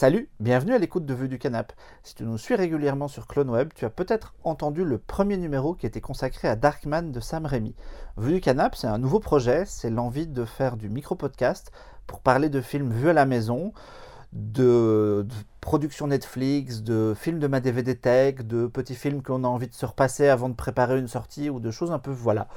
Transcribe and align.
Salut, 0.00 0.30
bienvenue 0.38 0.74
à 0.74 0.78
l'écoute 0.78 1.06
de 1.06 1.12
Vue 1.12 1.26
du 1.26 1.40
Canap. 1.40 1.72
Si 2.04 2.14
tu 2.14 2.22
nous 2.22 2.38
suis 2.38 2.54
régulièrement 2.54 3.08
sur 3.08 3.26
CloneWeb, 3.26 3.70
tu 3.74 3.84
as 3.84 3.90
peut-être 3.90 4.32
entendu 4.44 4.84
le 4.84 4.96
premier 4.96 5.36
numéro 5.36 5.74
qui 5.74 5.86
était 5.86 6.00
consacré 6.00 6.46
à 6.46 6.54
Darkman 6.54 7.10
de 7.10 7.18
Sam 7.18 7.46
Raimi. 7.46 7.74
Vue 8.16 8.34
du 8.34 8.40
Canap, 8.40 8.76
c'est 8.76 8.86
un 8.86 8.98
nouveau 8.98 9.18
projet, 9.18 9.64
c'est 9.66 9.90
l'envie 9.90 10.28
de 10.28 10.44
faire 10.44 10.76
du 10.76 10.88
micro-podcast 10.88 11.72
pour 12.06 12.20
parler 12.20 12.48
de 12.48 12.60
films 12.60 12.92
vus 12.92 13.10
à 13.10 13.12
la 13.12 13.26
maison, 13.26 13.72
de, 14.32 15.26
production 15.60 16.06
Netflix, 16.06 16.82
de 16.82 17.14
films 17.18 17.38
de 17.38 17.46
ma 17.46 17.60
DVD 17.60 17.94
Tech, 17.94 18.36
de 18.46 18.66
petits 18.66 18.94
films 18.94 19.22
qu'on 19.22 19.44
a 19.44 19.48
envie 19.48 19.68
de 19.68 19.74
se 19.74 19.86
repasser 19.86 20.28
avant 20.28 20.48
de 20.48 20.54
préparer 20.54 20.98
une 20.98 21.08
sortie 21.08 21.50
ou 21.50 21.60
de 21.60 21.70
choses 21.70 21.92
un 21.92 21.98
peu, 21.98 22.10
voilà, 22.10 22.48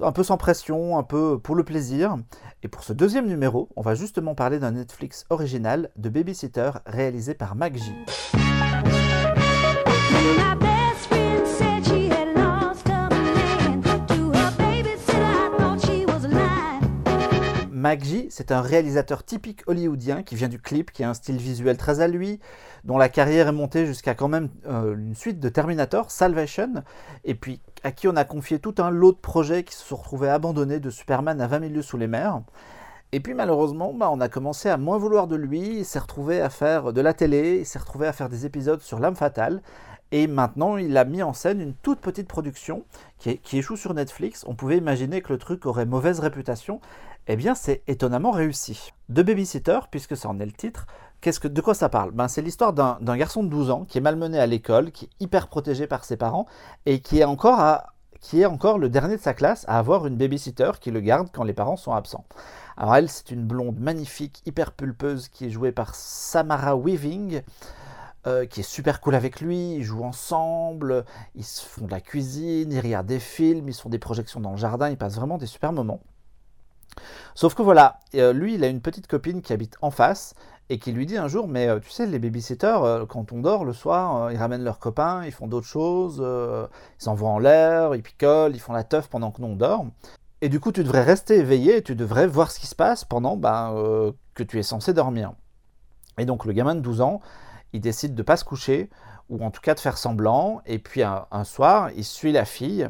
un 0.00 0.12
peu 0.12 0.22
sans 0.22 0.36
pression, 0.36 0.98
un 0.98 1.02
peu 1.02 1.38
pour 1.38 1.54
le 1.54 1.64
plaisir. 1.64 2.16
Et 2.62 2.68
pour 2.68 2.84
ce 2.84 2.92
deuxième 2.92 3.26
numéro, 3.26 3.68
on 3.76 3.82
va 3.82 3.94
justement 3.94 4.34
parler 4.34 4.58
d'un 4.58 4.72
Netflix 4.72 5.24
original 5.30 5.90
de 5.96 6.08
Babysitter 6.08 6.70
réalisé 6.86 7.34
par 7.34 7.56
MacG. 7.56 7.80
My 10.22 10.61
MacG, 17.82 18.28
c'est 18.30 18.52
un 18.52 18.60
réalisateur 18.60 19.24
typique 19.24 19.64
hollywoodien 19.66 20.22
qui 20.22 20.36
vient 20.36 20.46
du 20.46 20.60
clip, 20.60 20.92
qui 20.92 21.02
a 21.02 21.10
un 21.10 21.14
style 21.14 21.38
visuel 21.38 21.76
très 21.76 21.98
à 22.00 22.06
lui, 22.06 22.38
dont 22.84 22.96
la 22.96 23.08
carrière 23.08 23.48
est 23.48 23.52
montée 23.52 23.86
jusqu'à 23.86 24.14
quand 24.14 24.28
même 24.28 24.50
euh, 24.68 24.94
une 24.94 25.16
suite 25.16 25.40
de 25.40 25.48
Terminator, 25.48 26.08
Salvation, 26.12 26.84
et 27.24 27.34
puis 27.34 27.60
à 27.82 27.90
qui 27.90 28.06
on 28.06 28.14
a 28.14 28.24
confié 28.24 28.60
tout 28.60 28.76
un 28.78 28.90
lot 28.90 29.10
de 29.10 29.16
projets 29.16 29.64
qui 29.64 29.74
se 29.74 29.84
sont 29.84 29.96
retrouvés 29.96 30.28
abandonnés 30.28 30.78
de 30.78 30.90
Superman 30.90 31.40
à 31.40 31.48
20 31.48 31.58
milieux 31.58 31.82
sous 31.82 31.96
les 31.96 32.06
mers. 32.06 32.42
Et 33.10 33.18
puis 33.18 33.34
malheureusement, 33.34 33.92
bah, 33.92 34.10
on 34.12 34.20
a 34.20 34.28
commencé 34.28 34.68
à 34.68 34.76
moins 34.76 34.96
vouloir 34.96 35.26
de 35.26 35.34
lui, 35.34 35.78
il 35.78 35.84
s'est 35.84 35.98
retrouvé 35.98 36.40
à 36.40 36.50
faire 36.50 36.92
de 36.92 37.00
la 37.00 37.14
télé, 37.14 37.58
il 37.58 37.66
s'est 37.66 37.80
retrouvé 37.80 38.06
à 38.06 38.12
faire 38.12 38.28
des 38.28 38.46
épisodes 38.46 38.80
sur 38.80 39.00
l'âme 39.00 39.16
fatale, 39.16 39.60
et 40.12 40.28
maintenant 40.28 40.76
il 40.76 40.96
a 40.96 41.04
mis 41.04 41.22
en 41.22 41.32
scène 41.32 41.60
une 41.60 41.74
toute 41.74 41.98
petite 42.00 42.28
production 42.28 42.84
qui 43.18 43.58
échoue 43.58 43.76
sur 43.76 43.92
Netflix. 43.94 44.44
On 44.46 44.54
pouvait 44.54 44.76
imaginer 44.76 45.20
que 45.20 45.32
le 45.32 45.38
truc 45.38 45.66
aurait 45.66 45.86
mauvaise 45.86 46.20
réputation, 46.20 46.80
eh 47.26 47.36
bien 47.36 47.54
c'est 47.54 47.82
étonnamment 47.86 48.30
réussi. 48.30 48.92
De 49.08 49.22
Babysitter, 49.22 49.78
puisque 49.90 50.16
ça 50.16 50.28
en 50.28 50.40
est 50.40 50.46
le 50.46 50.52
titre, 50.52 50.86
qu'est-ce 51.20 51.40
que, 51.40 51.48
de 51.48 51.60
quoi 51.60 51.74
ça 51.74 51.88
parle? 51.88 52.10
Ben, 52.10 52.28
C'est 52.28 52.42
l'histoire 52.42 52.72
d'un 52.72 53.16
garçon 53.16 53.42
de 53.42 53.48
12 53.48 53.70
ans 53.70 53.84
qui 53.84 53.98
est 53.98 54.02
malmené 54.02 54.38
à 54.38 54.46
l'école, 54.46 54.90
qui 54.90 55.06
est 55.06 55.24
hyper 55.24 55.48
protégé 55.48 55.86
par 55.86 56.04
ses 56.04 56.16
parents, 56.16 56.46
et 56.86 57.00
qui 57.00 57.20
est 57.20 57.24
encore 57.24 58.78
le 58.78 58.88
dernier 58.88 59.16
de 59.16 59.22
sa 59.22 59.34
classe 59.34 59.64
à 59.68 59.78
avoir 59.78 60.06
une 60.06 60.16
babysitter 60.16 60.72
qui 60.80 60.90
le 60.90 61.00
garde 61.00 61.28
quand 61.32 61.44
les 61.44 61.52
parents 61.52 61.76
sont 61.76 61.92
absents. 61.92 62.24
Alors 62.76 62.96
elle, 62.96 63.08
c'est 63.08 63.30
une 63.30 63.44
blonde 63.44 63.78
magnifique, 63.78 64.42
hyper 64.46 64.72
pulpeuse, 64.72 65.28
qui 65.28 65.46
est 65.46 65.50
jouée 65.50 65.72
par 65.72 65.94
Samara 65.94 66.76
Weaving, 66.76 67.42
euh, 68.26 68.46
qui 68.46 68.60
est 68.60 68.62
super 68.62 69.00
cool 69.00 69.14
avec 69.14 69.40
lui, 69.40 69.74
ils 69.74 69.82
jouent 69.82 70.04
ensemble, 70.04 71.04
ils 71.34 71.44
se 71.44 71.64
font 71.64 71.86
de 71.86 71.90
la 71.90 72.00
cuisine, 72.00 72.72
ils 72.72 72.80
regardent 72.80 73.06
des 73.06 73.18
films, 73.18 73.68
ils 73.68 73.74
font 73.74 73.88
des 73.88 73.98
projections 73.98 74.40
dans 74.40 74.52
le 74.52 74.56
jardin, 74.56 74.88
ils 74.90 74.96
passent 74.96 75.16
vraiment 75.16 75.38
des 75.38 75.46
super 75.46 75.72
moments. 75.72 76.00
Sauf 77.34 77.54
que 77.54 77.62
voilà, 77.62 78.00
euh, 78.14 78.32
lui, 78.32 78.54
il 78.54 78.64
a 78.64 78.68
une 78.68 78.80
petite 78.80 79.06
copine 79.06 79.42
qui 79.42 79.52
habite 79.52 79.76
en 79.80 79.90
face 79.90 80.34
et 80.68 80.78
qui 80.78 80.92
lui 80.92 81.06
dit 81.06 81.16
un 81.16 81.28
jour, 81.28 81.48
mais 81.48 81.68
euh, 81.68 81.80
tu 81.80 81.90
sais, 81.90 82.06
les 82.06 82.18
babysitters, 82.18 82.82
euh, 82.82 83.06
quand 83.06 83.32
on 83.32 83.40
dort 83.40 83.64
le 83.64 83.72
soir, 83.72 84.30
ils 84.30 84.36
ramènent 84.36 84.64
leurs 84.64 84.78
copains, 84.78 85.24
ils 85.24 85.32
font 85.32 85.46
d'autres 85.46 85.66
choses, 85.66 86.18
ils 86.20 87.02
s'envoient 87.02 87.30
en 87.30 87.38
l'air, 87.38 87.94
ils 87.94 88.02
picolent, 88.02 88.54
ils 88.54 88.60
font 88.60 88.72
la 88.72 88.84
teuf 88.84 89.08
pendant 89.08 89.30
que 89.30 89.40
nous 89.40 89.48
on 89.48 89.56
dort. 89.56 89.86
Et 90.42 90.48
du 90.48 90.58
coup, 90.58 90.72
tu 90.72 90.82
devrais 90.82 91.04
rester 91.04 91.36
éveillé 91.38 91.76
et 91.76 91.82
tu 91.82 91.94
devrais 91.94 92.26
voir 92.26 92.50
ce 92.50 92.58
qui 92.58 92.66
se 92.66 92.74
passe 92.74 93.04
pendant 93.04 93.38
euh, 93.44 94.10
que 94.34 94.42
tu 94.42 94.58
es 94.58 94.64
censé 94.64 94.92
dormir. 94.92 95.34
Et 96.18 96.24
donc, 96.24 96.44
le 96.44 96.52
gamin 96.52 96.74
de 96.74 96.80
12 96.80 97.00
ans, 97.00 97.20
il 97.72 97.80
décide 97.80 98.16
de 98.16 98.22
pas 98.24 98.36
se 98.36 98.44
coucher, 98.44 98.90
ou 99.30 99.44
en 99.44 99.52
tout 99.52 99.60
cas 99.60 99.74
de 99.74 99.80
faire 99.80 99.96
semblant, 99.96 100.60
et 100.66 100.80
puis 100.80 101.02
un 101.04 101.44
soir, 101.44 101.90
il 101.96 102.04
suit 102.04 102.32
la 102.32 102.44
fille, 102.44 102.88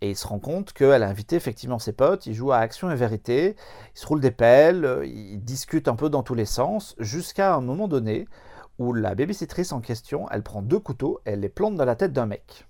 et 0.00 0.10
il 0.10 0.16
se 0.16 0.26
rend 0.26 0.38
compte 0.38 0.72
qu'elle 0.72 1.02
a 1.02 1.08
invité 1.08 1.36
effectivement 1.36 1.78
ses 1.78 1.92
potes, 1.92 2.26
ils 2.26 2.34
jouent 2.34 2.52
à 2.52 2.58
Action 2.58 2.90
et 2.90 2.96
Vérité, 2.96 3.56
ils 3.94 3.98
se 3.98 4.06
roulent 4.06 4.20
des 4.20 4.30
pelles, 4.30 4.84
euh, 4.84 5.06
ils 5.06 5.42
discutent 5.42 5.88
un 5.88 5.96
peu 5.96 6.08
dans 6.08 6.22
tous 6.22 6.34
les 6.34 6.44
sens, 6.44 6.94
jusqu'à 6.98 7.54
un 7.54 7.60
moment 7.60 7.88
donné 7.88 8.28
où 8.78 8.92
la 8.92 9.14
babysitrice 9.14 9.72
en 9.72 9.80
question, 9.80 10.28
elle 10.30 10.42
prend 10.42 10.62
deux 10.62 10.78
couteaux, 10.78 11.20
elle 11.24 11.40
les 11.40 11.48
plante 11.48 11.74
dans 11.74 11.84
la 11.84 11.96
tête 11.96 12.12
d'un 12.12 12.26
mec. 12.26 12.66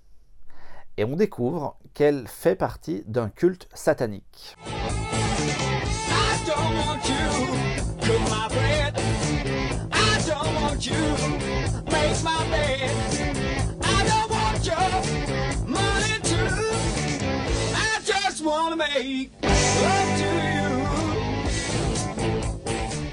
Et 0.97 1.05
on 1.05 1.15
découvre 1.15 1.77
qu'elle 1.93 2.27
fait 2.27 2.55
partie 2.55 3.03
d'un 3.05 3.29
culte 3.29 3.69
satanique. 3.73 4.55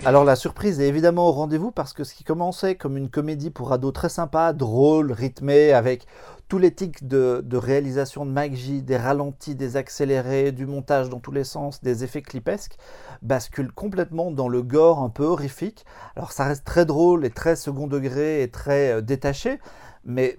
Alors 0.07 0.25
la 0.25 0.37
surprise 0.37 0.81
est 0.81 0.87
évidemment 0.87 1.29
au 1.29 1.33
rendez-vous 1.33 1.73
parce 1.73 1.93
que 1.93 2.05
ce 2.05 2.15
qui 2.15 2.23
commençait 2.23 2.77
comme 2.77 2.97
une 2.97 3.11
comédie 3.11 3.51
pour 3.51 3.73
ados 3.73 3.93
très 3.93 4.09
sympa, 4.09 4.53
drôle, 4.53 5.11
rythmée, 5.11 5.73
avec 5.73 6.07
tous 6.47 6.59
les 6.59 6.73
tics 6.73 7.09
de, 7.09 7.43
de 7.45 7.57
réalisation 7.57 8.25
de 8.25 8.31
MacG, 8.31 8.85
des 8.85 8.97
ralentis, 8.97 9.57
des 9.57 9.77
accélérés, 9.77 10.53
du 10.53 10.65
montage 10.65 11.09
dans 11.09 11.19
tous 11.19 11.33
les 11.33 11.43
sens, 11.43 11.83
des 11.83 12.05
effets 12.05 12.23
clipesques, 12.23 12.77
bascule 13.21 13.73
complètement 13.73 14.31
dans 14.31 14.49
le 14.49 14.63
gore 14.63 15.01
un 15.01 15.09
peu 15.09 15.25
horrifique. 15.25 15.85
Alors 16.15 16.31
ça 16.31 16.45
reste 16.45 16.65
très 16.65 16.87
drôle 16.87 17.27
et 17.27 17.31
très 17.31 17.57
second 17.57 17.89
degré 17.89 18.43
et 18.43 18.49
très 18.49 18.93
euh, 18.93 19.01
détaché, 19.01 19.59
mais 20.07 20.37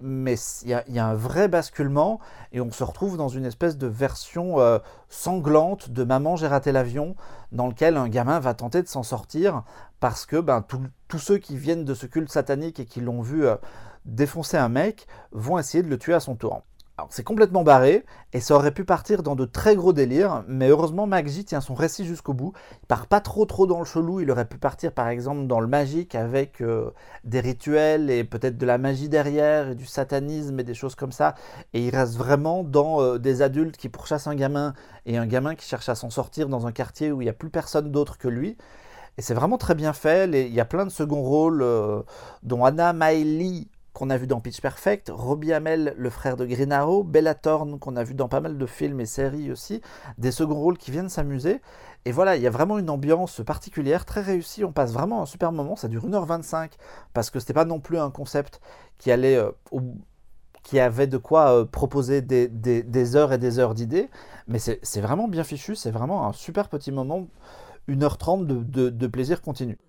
il 0.63 0.69
y, 0.69 0.73
a- 0.73 1.05
un 1.05 1.13
vrai 1.13 1.47
basculement 1.47 2.19
et 2.53 2.61
on 2.61 2.71
se 2.71 2.83
retrouve 2.83 3.17
dans 3.17 3.27
une 3.27 3.45
espèce 3.45 3.77
de 3.77 3.85
version 3.87 4.59
euh, 4.59 4.79
sanglante 5.09 5.89
de 5.89 6.03
Maman 6.03 6.35
j'ai 6.37 6.47
raté 6.47 6.71
l'avion 6.71 7.15
dans 7.51 7.67
lequel 7.67 7.97
un 7.97 8.07
gamin 8.07 8.39
va 8.39 8.53
tenter 8.53 8.81
de 8.81 8.87
s'en 8.87 9.03
sortir 9.03 9.63
parce 9.99 10.25
que 10.25 10.37
ben, 10.39 10.63
tous 11.07 11.19
ceux 11.19 11.37
qui 11.37 11.57
viennent 11.57 11.85
de 11.85 11.93
ce 11.93 12.05
culte 12.05 12.31
satanique 12.31 12.79
et 12.79 12.85
qui 12.85 13.01
l'ont 13.01 13.21
vu 13.21 13.45
euh, 13.45 13.55
défoncer 14.05 14.57
un 14.57 14.69
mec 14.69 15.05
vont 15.31 15.59
essayer 15.59 15.83
de 15.83 15.89
le 15.89 15.97
tuer 15.97 16.13
à 16.13 16.19
son 16.19 16.35
tour. 16.35 16.61
Alors 16.99 17.09
c'est 17.11 17.23
complètement 17.23 17.63
barré 17.63 18.05
et 18.33 18.39
ça 18.39 18.55
aurait 18.55 18.71
pu 18.71 18.83
partir 18.83 19.21
dans 19.21 19.35
de 19.35 19.45
très 19.45 19.75
gros 19.75 19.93
délires, 19.93 20.43
mais 20.47 20.69
heureusement 20.69 21.05
MacG 21.05 21.45
tient 21.45 21.61
son 21.61 21.75
récit 21.75 22.07
jusqu'au 22.07 22.33
bout. 22.33 22.53
Il 22.81 22.87
part 22.87 23.05
pas 23.05 23.21
trop 23.21 23.45
trop 23.45 23.67
dans 23.67 23.77
le 23.77 23.85
chelou, 23.85 24.19
il 24.19 24.31
aurait 24.31 24.47
pu 24.47 24.57
partir 24.57 24.91
par 24.91 25.07
exemple 25.07 25.45
dans 25.45 25.59
le 25.59 25.67
magique 25.67 26.15
avec 26.15 26.59
euh, 26.59 26.89
des 27.23 27.39
rituels 27.39 28.09
et 28.09 28.23
peut-être 28.23 28.57
de 28.57 28.65
la 28.65 28.79
magie 28.79 29.09
derrière 29.09 29.69
et 29.69 29.75
du 29.75 29.85
satanisme 29.85 30.59
et 30.59 30.63
des 30.63 30.73
choses 30.73 30.95
comme 30.95 31.11
ça. 31.11 31.35
Et 31.73 31.85
il 31.85 31.95
reste 31.95 32.15
vraiment 32.15 32.63
dans 32.63 32.99
euh, 32.99 33.19
des 33.19 33.43
adultes 33.43 33.77
qui 33.77 33.89
pourchassent 33.89 34.25
un 34.25 34.35
gamin 34.35 34.73
et 35.05 35.17
un 35.17 35.27
gamin 35.27 35.53
qui 35.53 35.67
cherche 35.67 35.89
à 35.89 35.95
s'en 35.95 36.09
sortir 36.09 36.49
dans 36.49 36.65
un 36.65 36.71
quartier 36.71 37.11
où 37.11 37.21
il 37.21 37.25
n'y 37.25 37.29
a 37.29 37.33
plus 37.33 37.51
personne 37.51 37.91
d'autre 37.91 38.17
que 38.17 38.27
lui. 38.27 38.57
Et 39.19 39.21
c'est 39.21 39.33
vraiment 39.33 39.57
très 39.57 39.75
bien 39.75 39.93
fait. 39.93 40.29
Il 40.29 40.53
y 40.53 40.59
a 40.59 40.65
plein 40.65 40.85
de 40.85 40.91
seconds 40.91 41.23
rôles, 41.23 41.61
euh, 41.63 42.01
dont 42.43 42.65
Anna 42.65 42.93
Miley, 42.93 43.67
qu'on 43.97 44.11
a 44.11 44.17
vu 44.17 44.27
dans 44.27 44.39
Pitch 44.39 44.61
Perfect, 44.61 45.11
Robbie 45.11 45.53
Amell, 45.53 45.95
le 45.97 46.09
frère 46.11 46.37
de 46.37 46.45
Green 46.45 46.71
Arrow, 46.71 47.03
Bella 47.03 47.33
Thorne, 47.33 47.79
qu'on 47.79 47.95
a 47.95 48.03
vu 48.03 48.13
dans 48.13 48.27
pas 48.27 48.41
mal 48.41 48.59
de 48.59 48.65
films 48.67 48.99
et 48.99 49.07
séries 49.07 49.51
aussi, 49.51 49.81
des 50.19 50.29
seconds 50.29 50.59
rôles 50.59 50.77
qui 50.77 50.91
viennent 50.91 51.09
s'amuser. 51.09 51.61
Et 52.05 52.11
voilà, 52.11 52.35
il 52.35 52.43
y 52.43 52.45
a 52.45 52.51
vraiment 52.51 52.77
une 52.77 52.91
ambiance 52.91 53.41
particulière, 53.43 54.05
très 54.05 54.21
réussie. 54.21 54.63
On 54.63 54.71
passe 54.71 54.93
vraiment 54.93 55.23
un 55.23 55.25
super 55.25 55.51
moment. 55.51 55.75
Ça 55.75 55.87
dure 55.87 56.05
1h25, 56.05 56.73
parce 57.15 57.31
que 57.31 57.39
c'était 57.39 57.53
pas 57.53 57.65
non 57.65 57.79
plus 57.79 57.97
un 57.97 58.11
concept 58.11 58.61
qui 58.99 59.11
allait 59.11 59.35
euh, 59.35 59.49
qui 60.61 60.79
avait 60.79 61.07
de 61.07 61.17
quoi 61.17 61.49
euh, 61.55 61.65
proposer 61.65 62.21
des, 62.21 63.15
heures 63.15 63.33
et 63.33 63.39
des 63.39 63.57
heures 63.57 63.73
d'idées, 63.73 64.11
mais 64.47 64.59
c'est 64.59 65.01
vraiment 65.01 65.27
bien 65.27 65.43
fichu, 65.43 65.73
c'est 65.75 65.91
vraiment 65.91 66.27
un 66.27 66.33
super 66.33 66.69
petit 66.69 66.91
moment, 66.91 67.25
1h30 67.89 68.45
de, 68.45 68.61
de- 68.61 68.89
de 68.91 69.07
plaisir 69.07 69.41
continu. 69.41 69.79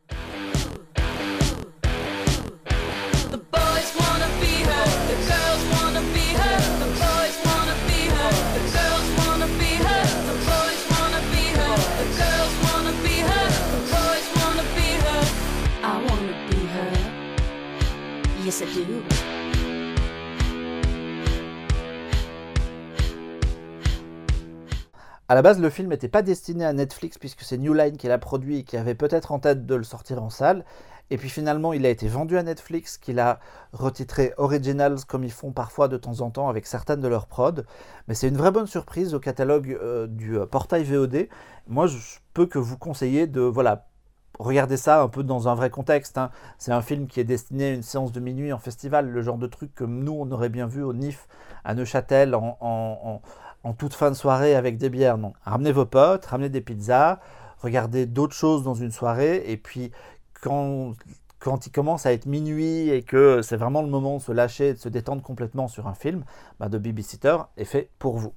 À 25.31 25.35
la 25.35 25.43
base, 25.43 25.61
le 25.61 25.69
film 25.69 25.89
n'était 25.89 26.09
pas 26.09 26.23
destiné 26.23 26.65
à 26.65 26.73
Netflix 26.73 27.19
puisque 27.19 27.43
c'est 27.43 27.59
New 27.59 27.75
Line 27.75 27.99
qui 27.99 28.09
l'a 28.09 28.17
produit 28.17 28.61
et 28.61 28.65
qui 28.65 28.79
avait 28.79 28.95
peut-être 28.95 29.31
en 29.31 29.39
tête 29.39 29.67
de 29.67 29.75
le 29.75 29.85
sortir 29.85 30.23
en 30.23 30.31
salle. 30.31 30.65
Et 31.11 31.19
puis 31.19 31.29
finalement, 31.29 31.75
il 31.75 31.85
a 31.85 31.91
été 31.91 32.09
vendu 32.09 32.39
à 32.39 32.43
Netflix, 32.43 32.97
qui 32.97 33.13
l'a 33.13 33.39
retitré 33.75 34.33
Originals 34.39 35.05
comme 35.07 35.25
ils 35.25 35.33
font 35.33 35.53
parfois 35.53 35.89
de 35.89 35.99
temps 35.99 36.23
en 36.23 36.31
temps 36.31 36.49
avec 36.49 36.67
certaines 36.67 37.01
de 37.01 37.09
leurs 37.09 37.27
prods. 37.27 37.63
Mais 38.09 38.15
c'est 38.15 38.29
une 38.29 38.39
vraie 38.39 38.51
bonne 38.51 38.67
surprise 38.67 39.15
au 39.15 39.21
catalogue 39.21 39.77
euh, 39.83 40.07
du 40.07 40.39
euh, 40.39 40.47
portail 40.47 40.85
VOD. 40.85 41.29
Moi, 41.67 41.87
je 41.87 41.99
peux 42.33 42.47
que 42.47 42.59
vous 42.59 42.79
conseiller 42.79 43.27
de 43.27 43.43
voilà 43.43 43.87
regardez 44.39 44.77
ça 44.77 45.03
un 45.03 45.09
peu 45.09 45.23
dans 45.23 45.49
un 45.49 45.55
vrai 45.55 45.71
contexte. 45.71 46.19
hein. 46.19 46.31
C'est 46.59 46.73
un 46.73 46.83
film 46.83 47.07
qui 47.07 47.21
est 47.21 47.25
destiné 47.25 47.71
à 47.71 47.75
une 47.75 47.83
séance 47.83 48.13
de 48.13 48.21
minuit 48.21 48.53
en 48.53 48.59
festival, 48.59 49.09
le 49.11 49.23
genre 49.23 49.39
de 49.39 49.47
truc 49.47 49.75
que 49.75 49.85
nous, 49.85 50.13
on 50.19 50.31
aurait 50.33 50.49
bien 50.49 50.67
vu 50.67 50.83
au 50.83 50.93
NIF 50.93 51.27
à 51.65 51.75
Neuchâtel 51.75 52.35
en, 52.35 52.57
en- 52.61 53.21
en- 53.65 53.73
toute 53.75 53.95
fin 53.95 54.11
de 54.11 54.17
soirée 54.17 54.55
avec 54.55 54.79
des 54.79 54.89
bières. 54.91 55.19
Non, 55.19 55.33
ramenez 55.45 55.73
vos 55.73 55.85
potes, 55.87 56.25
ramenez 56.27 56.49
des 56.49 56.61
pizzas, 56.61 57.21
regardez 57.63 58.07
d'autres 58.07 58.35
choses 58.35 58.63
dans 58.63 58.75
une 58.75 58.93
soirée, 58.93 59.45
et 59.51 59.57
puis 59.57 59.93
quand, 60.41 60.95
quand 61.39 61.67
il 61.67 61.71
commence 61.71 62.07
à 62.07 62.13
être 62.13 62.27
minuit 62.27 62.89
et 62.91 63.03
que 63.03 63.43
c'est 63.43 63.57
vraiment 63.57 63.83
le 63.83 63.89
moment 63.89 64.17
de 64.17 64.23
se 64.23 64.33
lâcher, 64.33 64.75
de 64.75 64.79
se 64.79 64.89
détendre 64.89 65.23
complètement 65.23 65.69
sur 65.69 65.87
un 65.87 65.95
film, 65.95 66.25
bah, 66.61 66.69
The 66.69 66.77
Babysitter 66.77 67.37
est 67.57 67.65
fait 67.65 67.91
pour 67.99 68.17
vous. 68.19 68.33